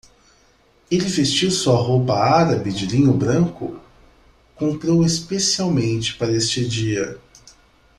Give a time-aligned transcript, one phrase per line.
[0.89, 3.79] Ele vestiu sua roupa árabe de linho branco?
[4.55, 7.21] comprou especialmente para este dia.